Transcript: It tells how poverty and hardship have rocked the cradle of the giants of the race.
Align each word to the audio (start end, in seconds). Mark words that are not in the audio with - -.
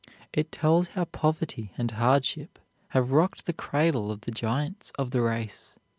It 0.33 0.51
tells 0.51 0.87
how 0.97 1.05
poverty 1.05 1.73
and 1.77 1.91
hardship 1.91 2.57
have 2.87 3.11
rocked 3.11 3.45
the 3.45 3.53
cradle 3.53 4.09
of 4.11 4.21
the 4.21 4.31
giants 4.31 4.91
of 4.97 5.11
the 5.11 5.21
race. 5.21 5.75